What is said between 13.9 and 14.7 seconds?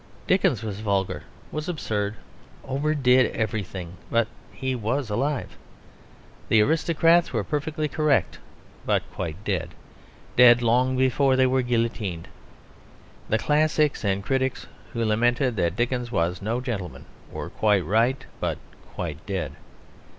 and critics